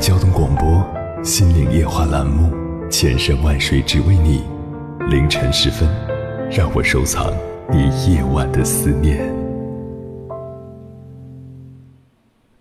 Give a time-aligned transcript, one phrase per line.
[0.00, 0.66] 交通广播
[1.22, 2.50] 《心灵夜话》栏目，
[2.90, 4.42] 千山万水只为你。
[5.10, 5.86] 凌晨时分，
[6.50, 7.30] 让我收藏
[7.70, 9.30] 你夜晚的思念。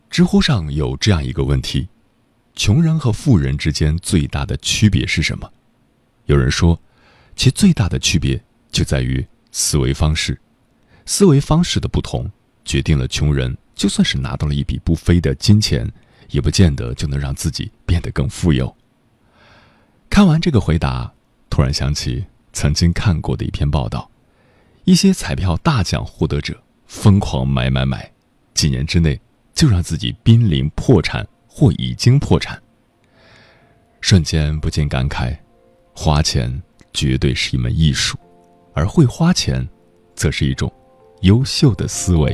[0.10, 1.88] 知乎上有这样一个问题：
[2.56, 5.50] 穷人和富人之间最大的区别是什么？
[6.26, 6.78] 有人说，
[7.38, 9.26] 其最大的区别就在于。
[9.52, 10.40] 思维方式，
[11.08, 12.30] 思维方式的不同，
[12.66, 15.92] 决定了穷人就算是拿到了一笔不菲的金钱，
[16.32, 18.76] 也不见得就能让自己变得更富有。
[20.10, 21.14] 看完这个回答，
[21.50, 24.10] 突然想起曾经看过的一篇报道：
[24.84, 28.12] 一些彩票大奖获得者疯狂买买买，
[28.54, 29.20] 几年之内
[29.54, 32.62] 就让自己濒临破产或已经破产。
[34.02, 35.38] 瞬间不禁感慨，
[35.94, 36.62] 花钱
[36.94, 38.18] 绝对是一门艺术。
[38.74, 39.68] 而会花钱，
[40.16, 40.72] 则是一种
[41.22, 42.34] 优秀的思维。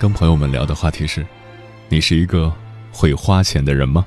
[0.00, 1.26] 跟朋友们聊的话题是：
[1.90, 2.50] 你是一个
[2.90, 4.06] 会花钱的人吗？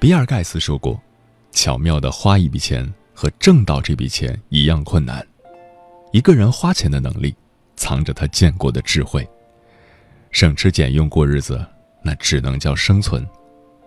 [0.00, 1.00] 比尔盖茨说过
[1.54, 5.24] ：“巧妙的花一笔钱和挣到这笔钱一样困难。”
[6.10, 7.36] 一个人花钱的能力，
[7.76, 9.24] 藏着他见过的智慧。
[10.32, 11.64] 省吃俭用过日子，
[12.02, 13.24] 那只能叫生存。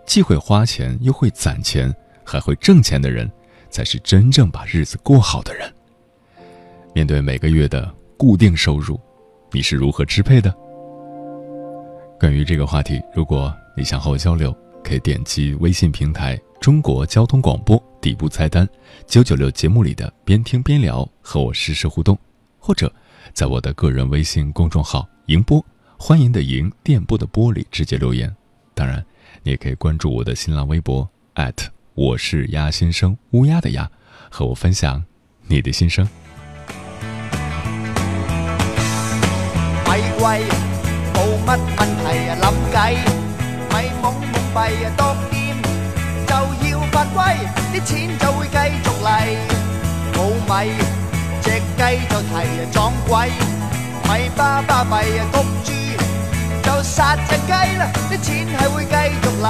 [0.06, 3.30] 既会花钱又会攒钱，还会挣钱的人，
[3.70, 5.70] 才是真正把日子过好的人。
[6.94, 8.98] 面对每个月的固定收入。
[9.52, 10.56] 你是如何支配的？
[12.20, 18.68] 关于这个话题，如果你想和我交流，可以点击微信平台“中国交通广播”底部菜单
[19.08, 22.16] “九九六”节目里的“边听边聊”和我实时互动，
[22.60, 22.94] 或者
[23.34, 25.66] 在我的个人微信公众号“迎波”
[25.98, 28.34] 欢迎的迎电波的波里直接留言。
[28.76, 29.04] 当然，
[29.42, 31.10] 你也可以关注我的新浪微博
[31.96, 33.90] 我是鸭先生乌鸦的鸭，
[34.30, 35.04] 和我分享
[35.48, 36.08] 你的心声。
[40.20, 40.44] 貴
[41.14, 42.78] 冇乜问题啊，谂计。
[43.72, 45.56] 咪懵懵閉啊，當店
[46.28, 46.34] 就
[46.68, 47.20] 要发威，
[47.74, 49.08] 啲钱就会继续嚟。
[50.16, 50.20] 冇
[50.50, 50.74] 米
[51.42, 53.32] 只鸡就提啊撞鬼，
[54.10, 55.72] 咪巴巴闭啊焗住
[56.64, 59.46] 就杀只鸡啦，啲钱系会继续嚟。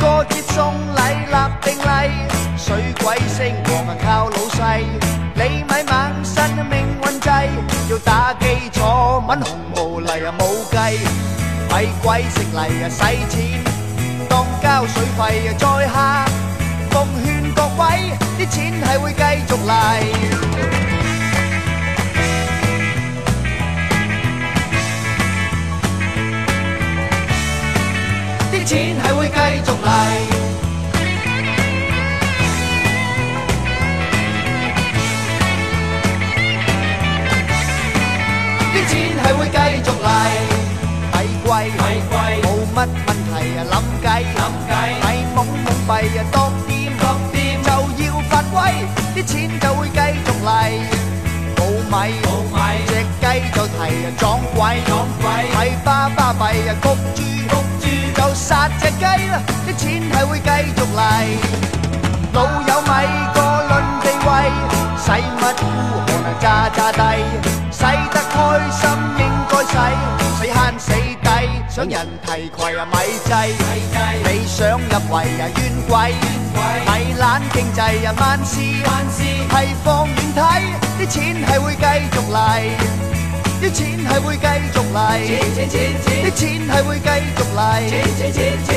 [0.00, 2.10] 过节送礼立定例，
[2.56, 2.66] 水
[3.04, 4.58] 鬼升王靠老细，
[5.40, 7.30] 你咪猛信命运制，
[7.88, 10.76] 要打基础，揾红毛嚟又冇计，
[11.70, 12.98] 咪鬼食嚟又使
[13.30, 13.62] 钱，
[14.28, 16.26] 当交水费又再下，
[16.90, 19.70] 奉劝各位，啲钱系会继续嚟，
[28.50, 30.37] 啲钱系会继续嚟。
[38.78, 38.94] 啲錢
[39.24, 40.58] 係會繼續嚟。
[42.78, 43.60] 乜問題啊？
[43.72, 44.06] 諗計，
[45.02, 46.22] 咪懵懵閉啊！
[46.30, 46.70] 多掂
[47.66, 47.70] 就
[48.04, 48.86] 要發威，
[49.16, 50.48] 啲錢就會繼續嚟。
[51.56, 51.60] 冇
[51.90, 51.96] 米
[52.86, 54.60] 隻雞就提啊撞鬼，
[55.52, 56.84] 咪巴巴閉啊焗
[57.16, 57.18] 住
[58.14, 59.42] 就殺隻雞啦！
[59.66, 61.00] 啲錢係會繼續嚟。
[62.32, 62.38] 老
[68.58, 68.66] 渣渣低？
[68.70, 68.82] 使得開心
[69.18, 69.76] 应该使，
[70.78, 71.26] 死悭
[71.68, 71.68] 死。
[71.68, 71.94] 想人
[72.24, 72.94] 提携啊咪
[73.24, 73.30] 制，
[74.24, 75.58] 你想入围啊冤
[75.88, 75.92] 鬼，
[76.86, 77.22] 咪懒
[77.52, 80.38] 经济啊万事，系放远睇，
[80.98, 82.36] 啲钱系会继续嚟，
[83.60, 84.98] 啲钱系会继续嚟，
[86.24, 87.58] 啲钱系会继续嚟，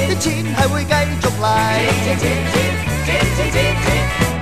[0.10, 1.44] 啲钱系会继续嚟。
[2.04, 2.54] 钱钱钱
[3.06, 4.41] 钱钱钱钱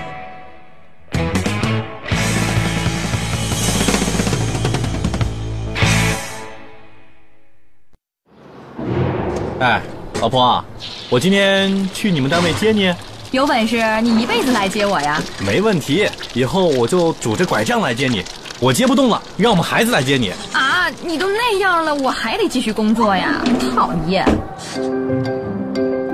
[9.59, 9.81] 哎，
[10.21, 10.63] 老婆，
[11.09, 12.93] 我今天去你们单位接你。
[13.31, 15.21] 有本事你一辈子来接我呀！
[15.45, 18.23] 没问题，以后我就拄着拐杖来接你。
[18.57, 20.31] 我接不动了，让我们孩子来接你。
[20.53, 23.43] 啊，你都那样了，我还得继续工作呀！
[23.75, 24.25] 讨厌。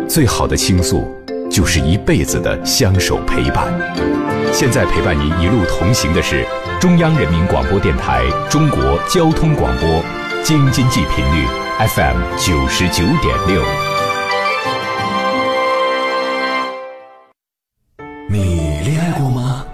[0.10, 1.16] 最好的倾诉，
[1.52, 3.72] 就是一辈子的相守陪伴。
[4.52, 6.48] 现在陪伴您一路同行的是
[6.82, 10.04] 中央人民广播电台中国交通广播，
[10.44, 11.65] 京津冀频率。
[11.78, 13.62] FM 九十九点六，
[18.30, 18.95] 你恋爱过吗？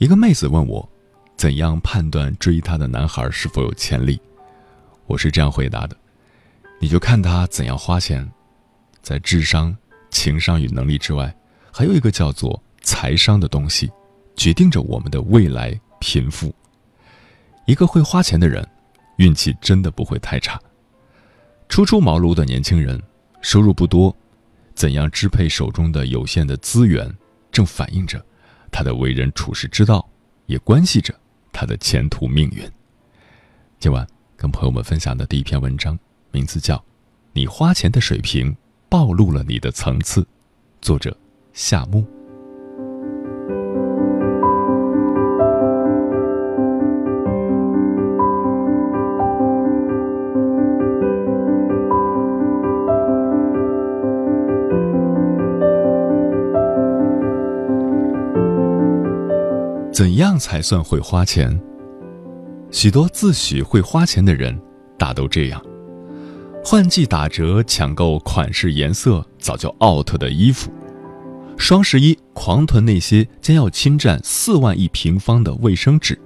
[0.00, 0.88] 一个妹子问我。
[1.36, 4.18] 怎样判断追她的男孩是否有潜力？
[5.06, 5.96] 我是这样回答的：
[6.80, 8.30] 你就看他怎样花钱，
[9.02, 9.76] 在智商、
[10.10, 11.34] 情商与能力之外，
[11.70, 13.90] 还有一个叫做财商的东西，
[14.36, 16.54] 决定着我们的未来贫富。
[17.66, 18.66] 一个会花钱的人，
[19.16, 20.58] 运气真的不会太差。
[21.68, 23.02] 初出茅庐的年轻人，
[23.42, 24.14] 收入不多，
[24.74, 27.14] 怎样支配手中的有限的资源，
[27.50, 28.22] 正反映着
[28.70, 30.08] 他的为人处事之道，
[30.46, 31.14] 也关系着。
[31.52, 32.70] 他的前途命运。
[33.78, 34.06] 今晚
[34.36, 35.98] 跟朋友们分享的第一篇文章，
[36.30, 36.76] 名字叫
[37.32, 38.56] 《你花钱的水平
[38.88, 40.22] 暴露了你的层次》，
[40.80, 41.14] 作者
[41.52, 42.19] 夏木。
[60.00, 61.60] 怎样才算会花钱？
[62.70, 64.58] 许多自诩会花钱的人，
[64.98, 65.62] 大都这样：
[66.64, 70.70] 换季打折抢购款式、颜色早就 out 的衣服；
[71.58, 76.18] 双十一狂囤那些将要侵占四万亿平方的卫生纸。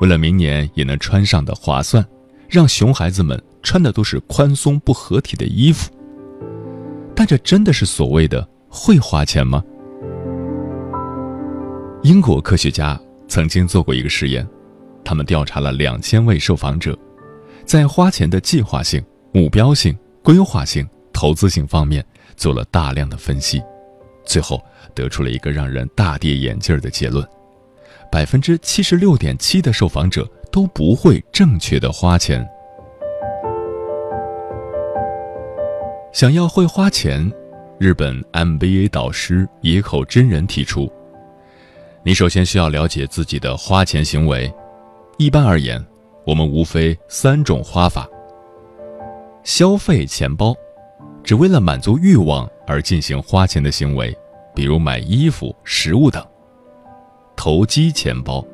[0.00, 2.06] 为了明年也能穿上的划算，
[2.48, 5.90] 让熊孩子们穿的都是宽松不合体的衣服。
[7.12, 9.64] 但这真的是所谓的会花钱吗？
[12.02, 14.44] 英国科学家曾经做过一个实验，
[15.04, 16.98] 他们调查了两千位受访者，
[17.64, 19.00] 在花钱的计划性、
[19.32, 22.04] 目标性、规划性、投资性方面
[22.36, 23.62] 做了大量的分析，
[24.24, 24.60] 最后
[24.96, 27.24] 得出了一个让人大跌眼镜的结论：
[28.10, 32.44] 百分之七十六点七的受访者都不会正确的花钱。
[36.12, 37.32] 想要会花钱，
[37.78, 40.92] 日本 MBA 导师野口真人提出。
[42.04, 44.52] 你首先需要了解自己的花钱行为。
[45.18, 45.84] 一般而言，
[46.26, 48.08] 我们无非三种花法：
[49.44, 50.52] 消费钱包，
[51.22, 54.16] 只为了满足欲望而进行花钱的行为，
[54.52, 56.20] 比如买衣服、食物等；
[57.36, 58.44] 投机钱包，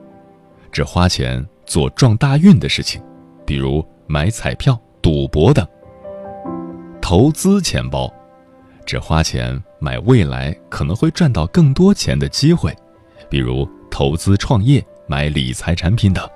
[0.70, 3.02] 只花钱做撞大运的事情，
[3.46, 5.64] 比如买彩票、赌博等；
[7.00, 8.12] 投资钱包，
[8.84, 12.76] 只花钱买未来可能会赚到更多钱的机会。
[13.30, 16.28] 比如投资创业、买理财产品等。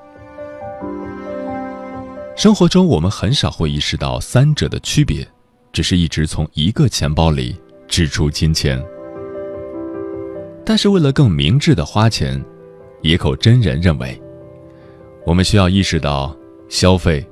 [2.36, 5.26] 生活中，我们很少会意识到三者的区别，
[5.72, 7.54] 只是一直从一个钱包里
[7.86, 8.82] 支出金钱。
[10.64, 12.42] 但是，为了更明智的花钱，
[13.02, 14.20] 野口真人认为，
[15.26, 16.34] 我们需要意识到
[16.68, 17.24] 消费、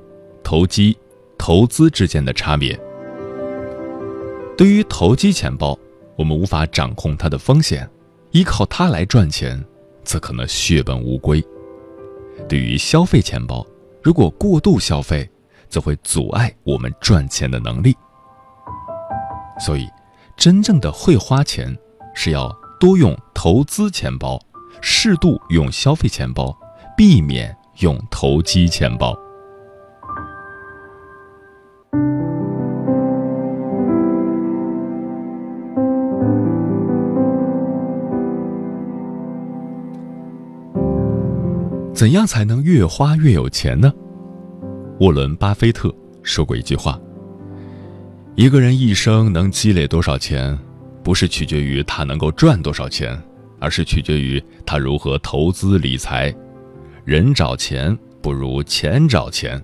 [0.43, 0.95] 投机、
[1.37, 2.79] 投资之间的差别。
[4.57, 5.77] 对于投机钱包，
[6.15, 7.89] 我们无法掌控它的风险，
[8.31, 9.63] 依靠它来赚钱，
[10.03, 11.43] 则可能血本无归。
[12.47, 13.65] 对于消费钱包，
[14.01, 15.29] 如果过度消费，
[15.69, 17.95] 则会阻碍我们赚钱的能力。
[19.59, 19.87] 所以，
[20.35, 21.77] 真正的会花钱，
[22.15, 24.39] 是要多用投资钱包，
[24.81, 26.57] 适度用消费钱包，
[26.97, 29.15] 避免用投机钱包。
[42.01, 43.93] 怎样才能越花越有钱呢？
[45.01, 45.93] 沃伦·巴菲特
[46.23, 46.99] 说过一句话
[48.33, 50.57] ：“一个人一生能积累多少钱，
[51.03, 53.15] 不是取决于他能够赚多少钱，
[53.59, 56.33] 而是取决于他如何投资理财。
[57.05, 59.63] 人找钱不如钱找钱，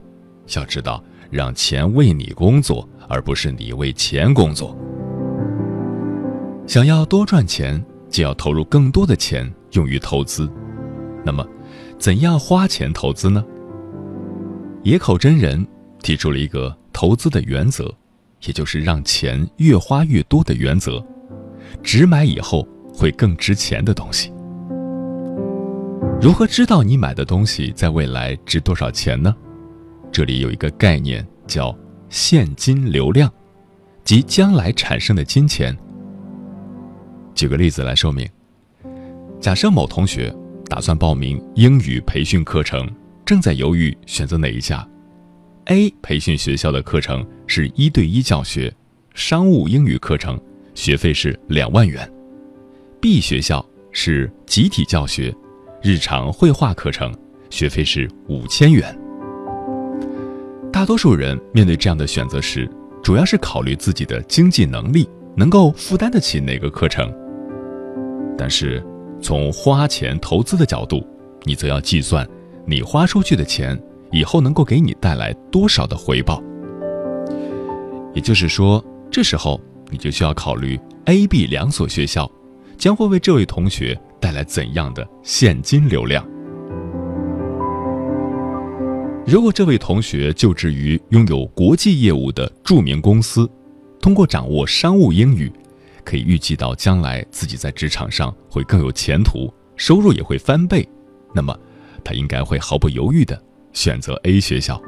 [0.56, 4.77] 要知道让钱为你工作，而不是你为钱工作。
[6.67, 10.48] 想要多赚钱，就要投入更多的钱用于投资。
[11.25, 11.44] 那么。”
[12.00, 13.44] 怎样花钱投资呢？
[14.84, 15.66] 野口真人
[16.01, 17.94] 提出了一个投资的原则，
[18.46, 21.04] 也就是让钱越花越多的原则，
[21.82, 24.32] 只买以后会更值钱的东西。
[26.22, 29.36] 如何知道你买的东西在未来值多少钱呢？
[30.12, 31.75] 这里有一个概念叫
[32.10, 33.32] 现金流量，
[34.04, 35.75] 即将来产生的金钱。
[37.34, 38.27] 举个例子来说明，
[39.42, 40.34] 假设某同学。
[40.67, 42.88] 打算报名英语培训课程，
[43.25, 44.86] 正在犹豫选择哪一家。
[45.65, 48.74] A 培训学校的课程是一对一教学，
[49.13, 50.39] 商务英语课程
[50.75, 52.09] 学费是两万元。
[53.00, 55.33] B 学校是集体教学，
[55.81, 57.15] 日常绘画课程
[57.50, 58.97] 学费是五千元。
[60.71, 62.69] 大多数人面对这样的选择时，
[63.01, 67.09] 主要是考虑自己的经济能力，能够负担得起哪个课程。
[68.38, 68.86] 但是。
[69.21, 71.05] 从花钱投资的角度，
[71.43, 72.27] 你则要计算，
[72.65, 73.77] 你花出去的钱
[74.12, 76.41] 以后能够给你带来多少的回报。
[78.13, 79.59] 也就是说，这时候
[79.89, 82.29] 你就需要考虑 A、B 两所学校
[82.77, 86.25] 将会为这位同学带来怎样的现金流量。
[89.25, 93.50] 如果这位同学就职于拥有国际业务的著名公司，
[94.00, 95.51] 通过掌握商务英语。
[96.08, 100.88] 可以预计到将来自己在职场上会更有前途，收入也会翻倍，
[101.36, 101.54] 那么
[102.02, 103.38] 他应该会毫不犹豫地
[103.74, 104.82] 选择 A 学校。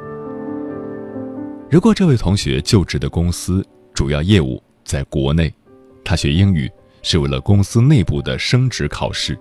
[1.70, 3.62] 如果这位同学就职的公司
[3.94, 5.54] 主要业务在国内，
[6.06, 6.72] 他学英语
[7.02, 9.38] 是为了公司内部的升职考试，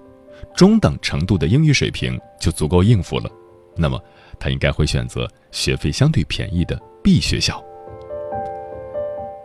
[0.57, 3.31] 中等程度的英语水平就足够应付了，
[3.77, 4.03] 那么
[4.37, 7.65] 他应该会选择学费相对便宜的 B 学校。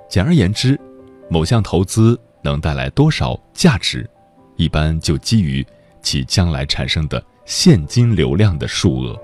[0.09, 0.79] 简而言之。
[1.33, 4.07] 某项投资能带来多少价值，
[4.55, 5.65] 一般就基于
[5.99, 9.19] 其将来产生的现金流量的数额。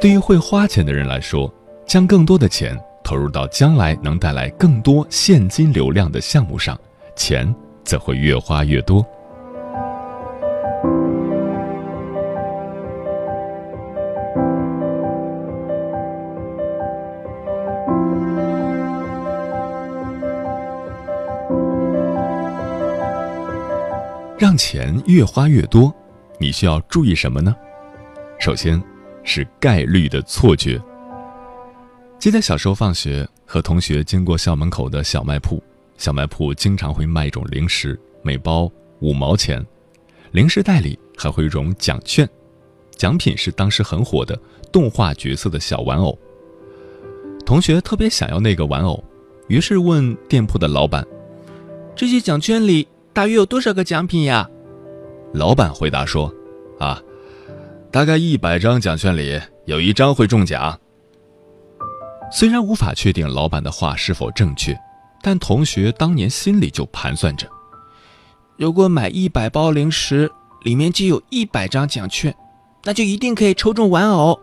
[0.00, 1.52] 对于会花钱的人来说，
[1.84, 6.78] 将更多的钱投入到将来能带来更多现金流量的项目上，
[7.16, 9.04] 钱则会越花越多。
[24.40, 25.94] 让钱越花越多，
[26.38, 27.54] 你需要注意什么呢？
[28.38, 28.82] 首先，
[29.22, 30.80] 是概率的错觉。
[32.18, 35.62] 记得小时候放学和同学经过校门口的小卖铺，
[35.98, 39.62] 小卖铺经常会卖一种零食，每包五毛钱，
[40.32, 42.26] 零食袋里还会有一种奖券，
[42.92, 44.40] 奖品是当时很火的
[44.72, 46.18] 动画角色的小玩偶。
[47.44, 49.04] 同学特别想要那个玩偶，
[49.48, 51.06] 于是问店铺的老板
[51.94, 54.48] ：“这些奖券里？”大约有多少个奖品呀？
[55.34, 56.32] 老板回答说
[56.78, 57.00] ：“啊，
[57.90, 60.78] 大概一百张奖券里有一张会中奖。”
[62.32, 64.78] 虽然无法确定老板的话是否正确，
[65.20, 67.48] 但同学当年心里就盘算着：
[68.56, 70.30] 如果买一百包零食，
[70.62, 72.32] 里面就有一百张奖券，
[72.84, 74.38] 那就一定可以抽中玩偶。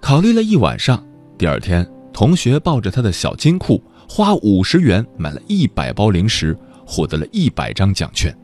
[0.00, 1.04] 考虑了一晚上，
[1.36, 6.56] 第二天，同学抱着他的小金库，花五十元买了一百包零食。
[6.86, 8.34] 获得了一百张奖券。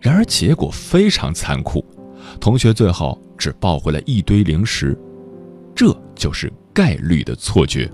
[0.00, 1.84] 然而结果非常残酷，
[2.40, 4.98] 同学最后只抱回来一堆零食。
[5.74, 7.90] 这就是概率的错觉。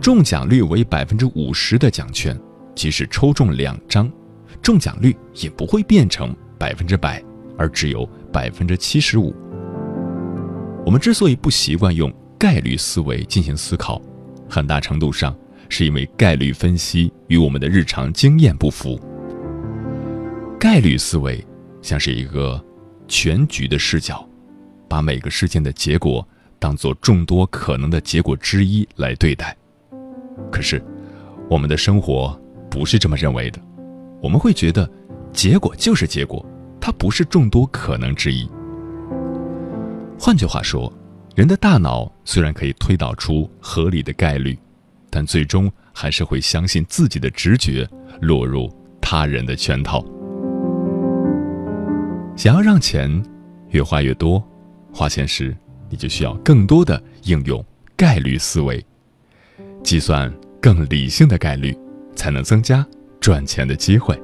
[0.00, 2.38] 中奖率为百分之五十的奖券，
[2.74, 4.10] 即使抽中两张，
[4.60, 7.22] 中奖率也不会变成百分之百，
[7.56, 9.34] 而只有百分之七十五。
[10.84, 14.00] 我们之所以不习惯用概率思维进行思考，
[14.48, 15.34] 很大程度上。
[15.74, 18.96] 是因为概率分析与我们的日常经验不符。
[20.56, 21.44] 概率思维
[21.82, 22.64] 像是一个
[23.08, 24.24] 全局的视角，
[24.88, 26.24] 把每个事件的结果
[26.60, 29.54] 当做众多可能的结果之一来对待。
[30.52, 30.80] 可是，
[31.50, 32.40] 我们的生活
[32.70, 33.60] 不是这么认为的，
[34.22, 34.88] 我们会觉得
[35.32, 36.46] 结果就是结果，
[36.80, 38.48] 它不是众多可能之一。
[40.20, 40.90] 换句话说，
[41.34, 44.56] 人的大脑虽然可以推导出合理的概率，
[45.16, 47.88] 但最终还是会相信自己的直觉，
[48.20, 48.68] 落入
[49.00, 50.04] 他人的圈套。
[52.36, 53.24] 想要让钱
[53.68, 54.42] 越花越多，
[54.92, 55.56] 花钱时
[55.88, 58.84] 你就需要更多的应用概率思维，
[59.84, 61.78] 计算更理性的概率，
[62.16, 62.84] 才能增加
[63.20, 64.20] 赚钱的机会。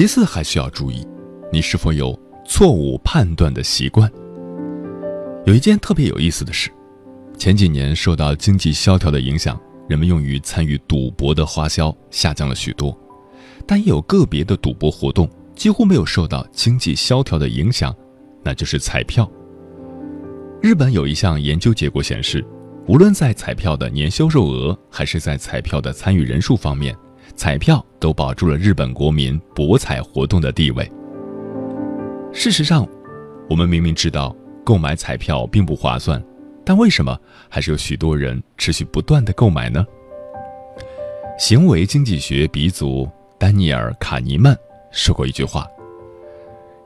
[0.00, 1.06] 其次，还需要注意，
[1.52, 4.10] 你是否有错误判断的习惯。
[5.44, 6.70] 有一件特别有意思的事，
[7.36, 12.98] 前几年受到经济萧条的影响，人们用于参与赌博的花销下降了许多，
[13.66, 17.94] 但也有个别的赌博活动几乎没有受到经济萧条的影响，
[18.42, 19.30] 那就是彩票。
[20.62, 22.42] 日本有一项研究结果显示，
[22.88, 26.96] 无论在彩票的年销售额，还是在彩票的参与人数方面。
[27.34, 30.90] 彩票都保住了日本国民博彩活动的地位。
[32.32, 32.86] 事实上，
[33.48, 34.34] 我们明明知道
[34.64, 36.22] 购买彩票并不划算，
[36.64, 37.18] 但为什么
[37.48, 39.84] 还是有许多人持续不断的购买呢？
[41.38, 43.08] 行为经济学鼻祖
[43.38, 44.56] 丹尼尔·卡尼曼
[44.92, 45.66] 说过一句话：“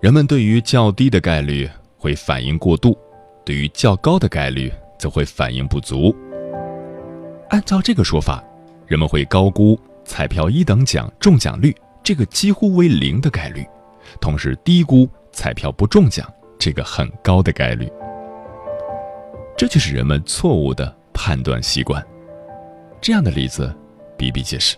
[0.01, 2.97] 人们对于较低的概率会反应过度，
[3.45, 6.15] 对于较高的概率则会反应不足。”
[7.51, 8.43] 按照这个说法，
[8.87, 9.79] 人们会高估。
[10.05, 13.67] 彩票一等奖中奖率这个几乎为零的概率，
[14.21, 17.91] 同时低估彩票不中奖这个很高的概率。
[19.57, 22.05] 这就是人们错误的判断习惯。
[23.01, 23.75] 这样的例子
[24.19, 24.77] 比比皆是。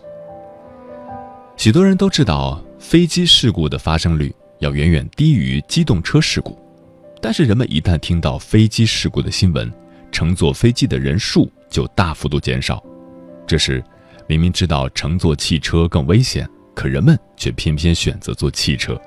[1.56, 6.56] 许多人都知道飞机事故的发生率要远远低于机动车事故，
[7.20, 9.72] 但是人们一旦听到飞机事故的新闻，
[10.12, 12.80] 乘坐飞机的人数就大幅度减少。
[13.46, 13.82] 这是。
[14.28, 19.00] 明明知道乘坐汽车更危险，可人们却偏偏选择坐汽车。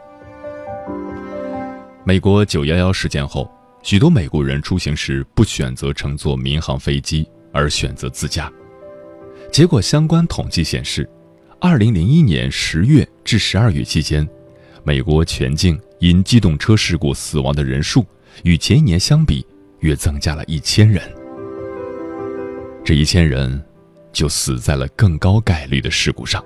[2.05, 3.51] 美国九幺幺事件后，
[3.83, 8.51] 许多美国人出行时不选择乘坐民航飞机，而选择自驾。
[9.51, 11.07] 结果，相关统计显示，
[11.59, 14.27] 二零零一年十月至十二月期间，
[14.83, 18.05] 美国全境因机动车事故死亡的人数
[18.43, 19.45] 与前一年相比，
[19.81, 21.01] 约增加了一千人。
[22.85, 23.61] 这一千人。
[24.11, 26.43] 就死在了更高概率的事故上。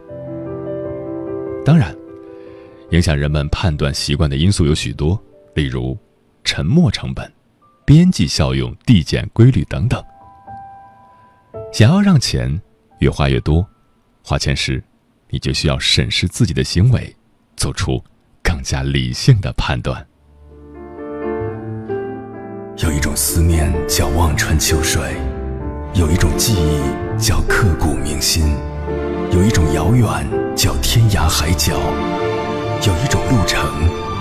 [1.65, 1.95] 当然，
[2.91, 5.21] 影响人们判断习惯的因素有许多，
[5.55, 5.97] 例如
[6.43, 7.31] 沉没成本、
[7.85, 10.03] 边际效用递减规律等等。
[11.71, 12.61] 想要让钱
[12.99, 13.65] 越花越多，
[14.23, 14.83] 花钱时
[15.29, 17.15] 你就需要审视自己的行为，
[17.55, 18.03] 做出
[18.43, 20.05] 更加理性的判断。
[22.77, 25.15] 有一种思念叫望穿秋水。
[25.95, 28.57] 有一种记忆叫刻骨铭心，
[29.31, 30.07] 有一种遥远
[30.55, 31.73] 叫天涯海角，
[32.81, 33.63] 有一种路程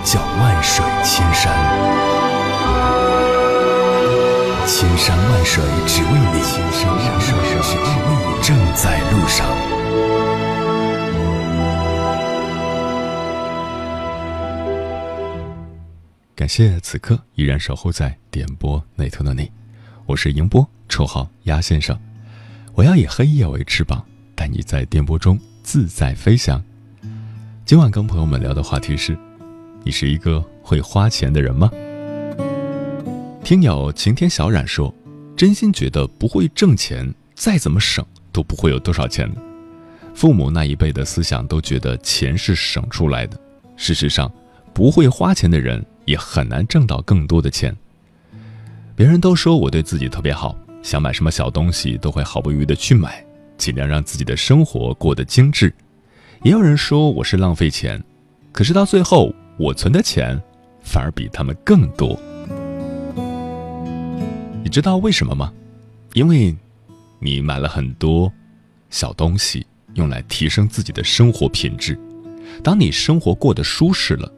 [0.05, 1.51] 叫万水千山。
[4.67, 9.49] 千山万水只为你，千山万水只为你，正在路上。
[16.37, 19.51] 感谢此刻依然守候在点播那头的你。
[20.05, 21.99] 我是迎波，绰号鸭先生。
[22.75, 26.63] 我要以黑夜为翅膀，带你在电波中自在飞翔。
[27.65, 29.17] 今晚跟朋友们聊的话题是：
[29.85, 31.71] 你是一个会花钱的人吗？
[33.43, 34.95] 听友晴天小冉说，
[35.35, 39.27] 真心觉得不会挣钱，再怎么省都不会有多少钱。
[40.15, 43.41] 父母那一辈的思想都觉得钱是省出来的，
[43.79, 44.31] 事实上，
[44.75, 47.75] 不会花钱的人也很难挣到更多的钱。
[48.95, 53.25] 别人都说我对自己特别好，想买什么小东西都会毫不犹豫的去买，
[53.57, 55.73] 尽量让自己的生活过得精致。
[56.43, 58.03] 也有人说我是浪费钱，
[58.51, 60.41] 可是到最后我存的钱
[60.83, 62.19] 反而比他们更多。
[64.63, 65.53] 你知道为什么吗？
[66.15, 66.55] 因为，
[67.19, 68.33] 你买了很多
[68.91, 71.99] 小东西，用来提升自己的生活品质。
[72.63, 74.31] 当你生活过得舒适了，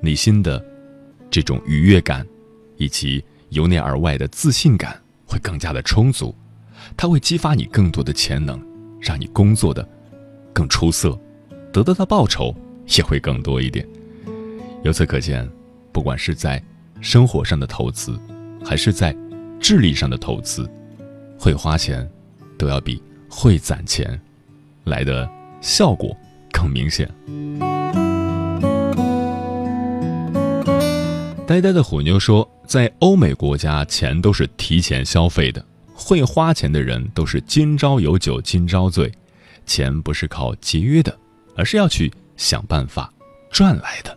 [0.00, 0.64] 内心的
[1.30, 2.26] 这种愉悦感，
[2.76, 4.99] 以及由内而外的自信感
[5.30, 6.34] 会更加的充足，
[6.96, 8.60] 它会激发你更多的潜能，
[9.00, 9.88] 让你工作的
[10.52, 11.16] 更出色，
[11.72, 12.52] 得到的报酬
[12.96, 13.86] 也会更多一点。
[14.82, 15.48] 由此可见，
[15.92, 16.60] 不管是在
[17.00, 18.18] 生活上的投资，
[18.64, 19.16] 还是在
[19.60, 20.68] 智力上的投资，
[21.38, 22.10] 会花钱
[22.58, 24.20] 都要比会攒钱
[24.84, 26.16] 来的效果
[26.50, 27.08] 更明显。
[31.50, 39.12] 呆呆的虎妞说，在欧美国家，钱都是提前消费的，会花钱的人都是今朝有酒今朝醉，
[39.66, 41.18] 钱不是靠节约的，
[41.56, 43.12] 而是要去想办法
[43.50, 44.16] 赚来的。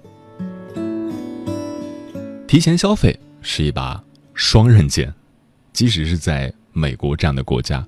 [2.48, 4.00] 提前消费是一把
[4.36, 5.12] 双刃剑，
[5.72, 7.84] 即使是在美国这样的国家，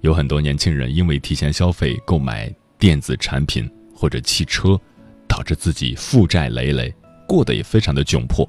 [0.00, 4.76] 有很多年轻人因为提前消费购买电子产品或者汽车，
[5.28, 6.92] 导致自己负债累累，
[7.28, 8.44] 过得也非常的窘迫。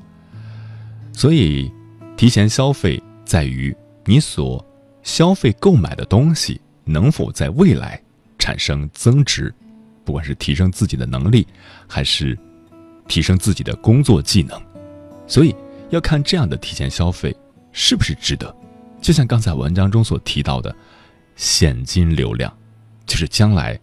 [1.20, 1.70] 所以，
[2.16, 4.66] 提前消费在于你所
[5.04, 8.02] 消费购买的东西能否在未来
[8.38, 9.54] 产生增值，
[10.06, 11.46] 不管是提升自己的能力，
[11.90, 12.40] 还是
[13.10, 14.58] 提升自己的工作技能。
[15.28, 15.54] 所以
[15.90, 17.36] 要看这样的提前消费
[17.74, 18.56] 是不是值得，
[19.02, 20.74] 就像刚才文章中所提到的，
[21.36, 22.50] 现金流量，
[23.06, 23.78] 就是将来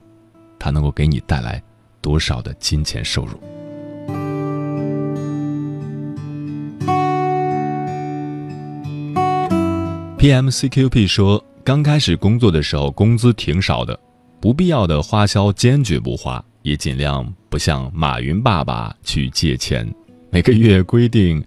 [0.59, 1.62] 它能够给你带来
[2.01, 3.38] 多少的金钱收入。
[10.27, 13.97] PMCQP 说，刚开始工作的时候工资挺少的，
[14.41, 19.89] 不必要的花销坚决不花，也尽量不向马云爸爸去借钱。
[20.31, 21.41] 每个月规定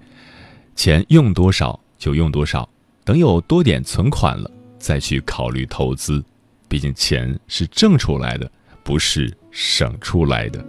[0.78, 2.70] 钱用多少就用多少，
[3.04, 6.24] 等有多点存款了再去考虑投资。
[6.70, 8.50] 毕竟钱是挣出来的，
[8.82, 10.66] 不是省出来的。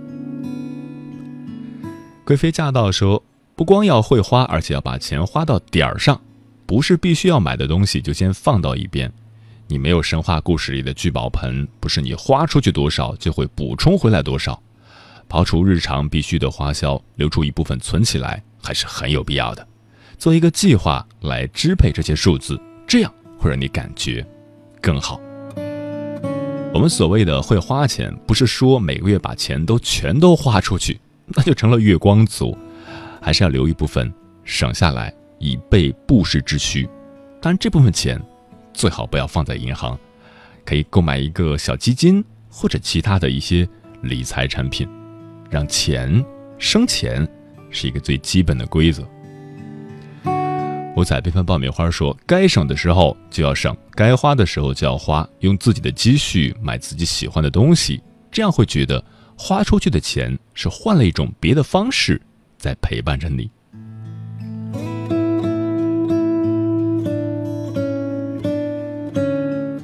[2.24, 3.22] 贵妃驾到说，
[3.54, 6.20] 不光要会花，而且要把钱花到点儿上，
[6.70, 9.12] 不是必须要买的东西就先放到一边。
[9.66, 14.62] 你没有神话故事里的聚宝盆，不是你花出去多少就会补充回来多少。
[15.28, 19.66] 刨除日常必须的花销，留出一部分存起来，还是很有必要的。
[20.16, 22.56] 做一个计划来支配这些数字，
[22.86, 24.24] 这样会让你感觉
[24.80, 25.20] 更好。
[26.72, 32.56] 我们所谓的会花钱，不是说每个月把钱都全都花出去，那就成了月光族，
[33.20, 34.12] 还是要留一部分
[34.44, 36.88] 省下来，以备不时之需。
[37.42, 38.20] 当然，这部分钱
[38.72, 39.98] 最好不要放在银行，
[40.64, 43.68] 可以购买一个小基金或者其他的一些
[44.02, 44.88] 理财产品。
[45.50, 46.24] 让钱
[46.58, 47.26] 生钱
[47.70, 49.04] 是一个最基本的规则。
[50.96, 59.02] 五彩缤纷爆米花说：“该省的时候就要省，该花的时候就要花，用自己的积蓄买自己喜欢的东西，这样会觉得
[59.38, 62.20] 花出去的钱是换了一种别的方式
[62.58, 63.50] 在陪伴着你。”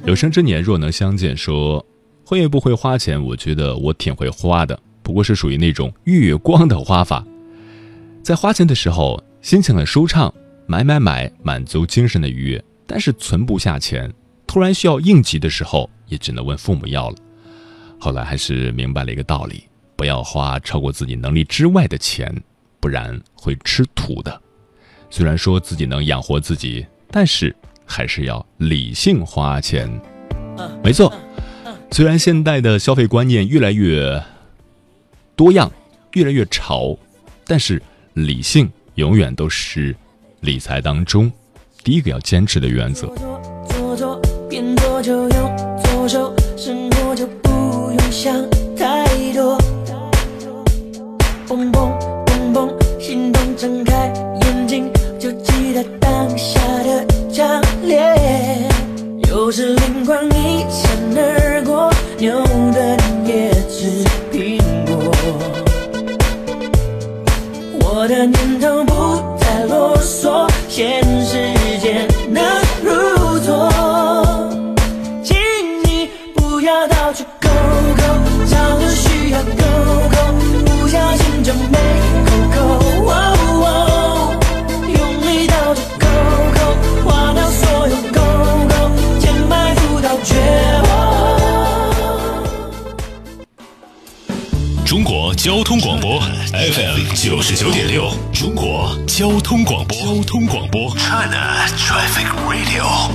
[0.07, 1.85] 有生之年若能相见，说
[2.23, 3.21] 会不会花钱？
[3.21, 4.79] 我觉得我挺会花的。
[5.03, 7.25] 不过是属于那种月光的花法，
[8.23, 10.33] 在花钱的时候心情很舒畅，
[10.65, 12.63] 买买买，满足精神的愉悦。
[12.85, 14.09] 但是存不下钱，
[14.47, 17.17] 突然需要应急的时候，也只能问父母要了。
[17.99, 19.65] 后来还是明白了一个道理：
[19.97, 22.33] 不要花超过自己能力之外的钱，
[22.79, 24.41] 不然会吃土的。
[25.09, 27.53] 虽然说自己能养活自己，但是
[27.87, 29.89] 还是要理性花钱。
[30.83, 31.11] 没错，
[31.91, 34.21] 虽然现代的消费观念越来越……
[35.35, 35.71] 多样，
[36.13, 36.97] 越来越潮，
[37.45, 37.81] 但是
[38.13, 39.95] 理性永远都是
[40.41, 41.31] 理财当中
[41.83, 43.07] 第一个要坚持的原则。
[59.47, 62.96] 有时灵光一闪而过，牛顿
[95.47, 96.19] 交通广播
[96.51, 103.09] FM 九十九点六，中国交通广播，交通广播，China Traffic Radio。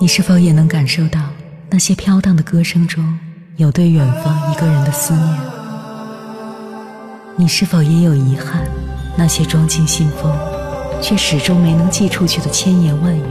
[0.00, 1.20] 你是否也能感受到
[1.70, 3.16] 那些飘荡的歌声中
[3.56, 5.38] 有对远方一个人的思念？
[7.36, 8.68] 你是否也有遗憾？
[9.16, 10.36] 那些装进信封
[11.00, 13.22] 却始终没能寄出去的千言万语。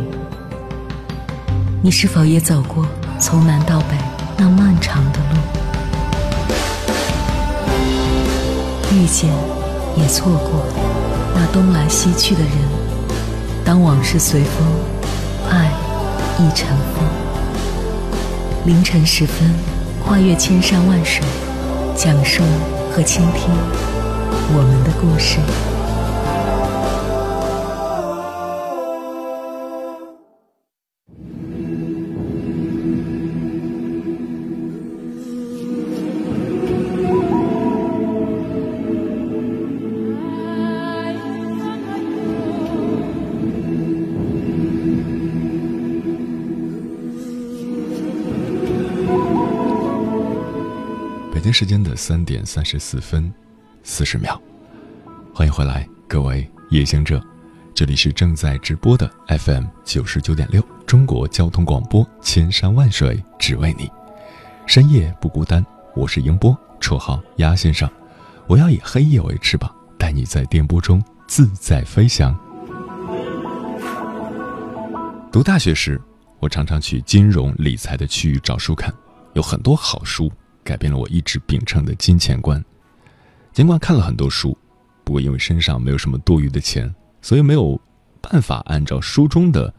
[1.81, 2.87] 你是否也走过
[3.19, 3.97] 从南到北
[4.37, 5.35] 那漫长的路？
[8.91, 9.29] 遇见，
[9.95, 10.65] 也错过
[11.33, 12.51] 那东来西去的人。
[13.65, 14.67] 当往事随风，
[15.49, 15.71] 爱
[16.37, 17.03] 亦成风。
[18.65, 19.53] 凌晨时分，
[20.05, 21.23] 跨越千山万水，
[21.95, 22.43] 讲述
[22.91, 23.49] 和倾听
[24.55, 25.39] 我们的故事。
[51.53, 53.31] 时间的三点三十四分
[53.83, 54.41] 四十秒，
[55.31, 57.23] 欢迎回来，各位夜行者，
[57.75, 63.87] 这里是正在直播的 FM 九十九点六中国交通广播，千山万水只为你，
[64.65, 65.63] 深夜不孤单。
[65.95, 67.87] 我是迎波，绰号鸭先生，
[68.47, 72.35] 我要以黑夜为翅膀，带你在电波中自在飞翔。
[75.31, 76.01] 读大学时，
[76.39, 78.91] 我常常去金融理财的区域找书看，
[79.33, 80.31] 有很多好书。
[80.63, 82.63] 改变了我一直秉承的金钱观。
[83.51, 84.57] 尽管看了很多书，
[85.03, 87.79] 不过因为身上没有什么多余的钱，所以没有
[88.21, 89.71] 办法按照书中的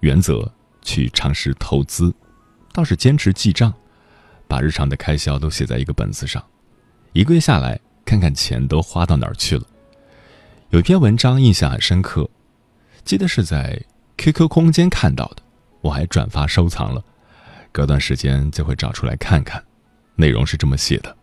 [0.00, 2.14] 原则去尝试投资。
[2.72, 3.74] 倒是坚持记账，
[4.46, 6.44] 把日常的开销都写在一个本子上，
[7.12, 9.64] 一个月下来看看钱都花到哪儿去了。
[10.70, 12.28] 有一篇文章印象很深刻，
[13.04, 13.82] 记得是在
[14.18, 15.42] QQ 空间看到的，
[15.80, 17.02] 我还转发收藏了。
[17.72, 19.62] 隔段时间就会找出来看看。
[20.20, 21.16] 内容是这么写的：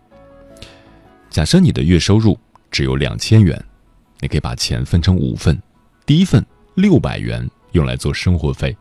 [1.29, 2.39] 假设你的月收入
[2.71, 3.61] 只有两千元，
[4.21, 5.61] 你可以把钱分成五份，
[6.05, 6.43] 第一份
[6.75, 8.75] 六百元用来做生活费，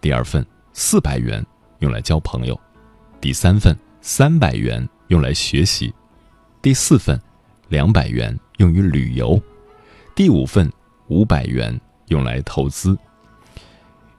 [0.00, 1.44] 第二份四百元
[1.80, 2.58] 用来交朋友，
[3.20, 5.92] 第三份三百元用来学习，
[6.62, 7.20] 第四份
[7.68, 9.42] 两百元用于旅游，
[10.14, 10.72] 第五份
[11.08, 11.76] 五百元
[12.10, 12.96] 用来投资。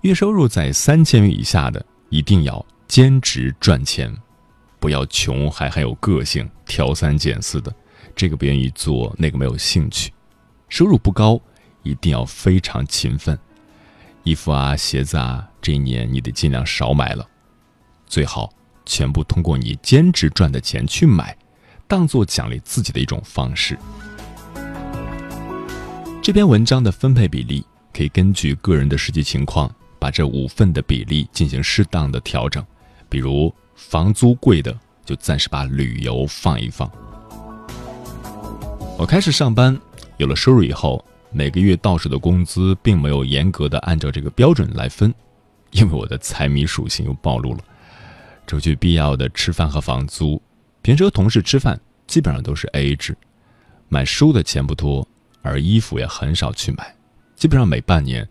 [0.01, 4.13] 月收入在三千元以下的，一定要兼职赚钱。
[4.79, 7.73] 不要穷还很有个性，挑三拣四的，
[8.15, 10.13] 这个不愿意做，那个没有兴趣。
[10.69, 11.39] 收入不高，
[11.83, 13.37] 一定要非常勤奋。
[14.23, 17.27] 衣服啊、鞋子啊，这一年你得尽量少买了，
[18.07, 18.49] 最好
[18.85, 21.35] 全部通过你兼职赚的钱去买，
[21.87, 23.77] 当做奖励自己的一种方式。
[26.21, 32.65] 这篇文章的分配比例可以根据个人的实际情况，把这五份的比例进行适当的调整，
[33.09, 33.53] 比如。
[33.79, 36.91] 房租贵的，就暂时把旅游放一放。
[38.97, 39.79] 我开始上班，
[40.17, 45.11] 有了收入以后，每个月到手的工资并没有严格的按照这个标准来分，
[45.71, 47.59] 因为我的财迷属性又暴露了。
[48.45, 50.39] 除去必要的吃饭和房租，
[50.81, 53.17] 平时和同事吃饭基本上都是 A A 制。
[53.87, 55.07] 买书的钱不多，
[55.41, 56.93] 而衣服也很少去买，
[57.33, 58.27] 基本上每半年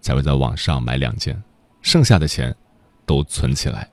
[0.00, 1.42] 才会在网上买两件，
[1.82, 2.54] 剩下的钱
[3.04, 3.90] 都存起来。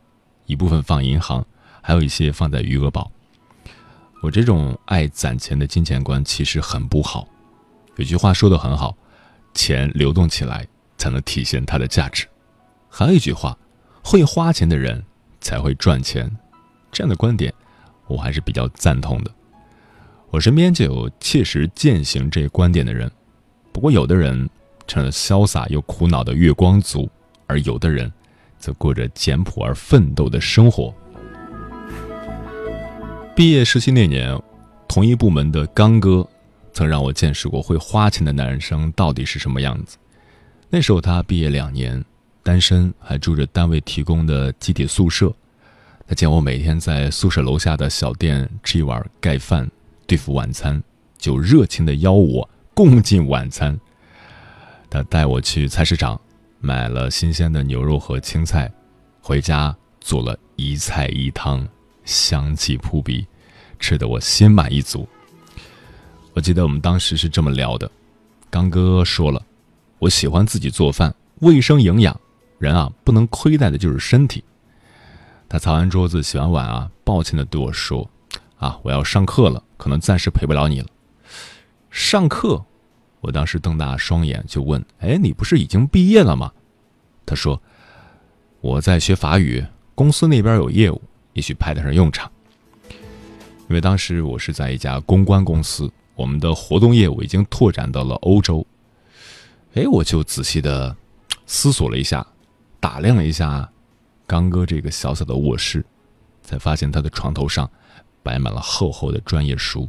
[0.51, 1.45] 一部分放银行，
[1.81, 3.09] 还有一些放在余额宝。
[4.21, 7.25] 我这种爱攒钱的金钱观其实很不好。
[7.95, 8.93] 有句话说的很好，
[9.53, 12.27] 钱流动起来才能体现它的价值。
[12.89, 13.57] 还有一句话，
[14.03, 15.01] 会花钱的人
[15.39, 16.29] 才会赚钱。
[16.91, 17.53] 这样的观点，
[18.07, 19.31] 我还是比较赞同的。
[20.31, 23.09] 我身边就有切实践行这观点的人。
[23.71, 24.49] 不过，有的人
[24.85, 27.09] 成了潇洒又苦恼的月光族，
[27.47, 28.11] 而有的人。
[28.61, 30.93] 则过着简朴而奋斗的生活。
[33.35, 34.39] 毕业实习那年，
[34.87, 36.25] 同一部门的刚哥
[36.71, 39.97] 曾让我见识过会花钱的男生到底是什么样子。
[40.69, 42.03] 那时候他毕业两年，
[42.43, 45.33] 单身，还住着单位提供的集体宿舍。
[46.07, 49.69] 他见我每天在宿舍楼下的小店吃一碗盖饭
[50.05, 50.81] 对付晚餐，
[51.17, 53.79] 就热情地邀我共进晚餐。
[54.89, 56.19] 他带我去菜市场。
[56.63, 58.71] 买了新鲜的牛肉和青菜，
[59.19, 61.67] 回家做了一菜一汤，
[62.05, 63.25] 香气扑鼻，
[63.79, 65.09] 吃得我心满意足。
[66.33, 67.89] 我记得我们当时是这么聊的：
[68.51, 69.43] 刚哥说了，
[69.97, 72.17] 我喜欢自己做饭，卫生营养，
[72.59, 74.43] 人啊不能亏待的就是身体。
[75.49, 78.07] 他擦完桌子、洗完碗啊，抱歉的对我说
[78.59, 80.87] ：“啊，我要上课了，可能暂时陪不了你了。”
[81.89, 82.63] 上课。
[83.21, 86.51] 我当时瞪大双眼就问：“哎，你不是已经毕业了吗？”
[87.25, 87.61] 他说
[88.59, 91.01] ：“我在学法语，公司那边有业务，
[91.33, 92.29] 也许派得上用场。
[93.69, 98.65] 因为当时我是在一家公关公司，我们的活动业务已经拓展到了欧洲。
[99.75, 100.93] 哎，我就仔细的
[101.45, 102.25] 思索了一下，
[102.79, 103.71] 打量了一下
[104.27, 105.85] 刚哥这个小小的卧室，
[106.41, 107.69] 才发现他的床头上
[108.23, 109.87] 摆满了厚厚的专业书，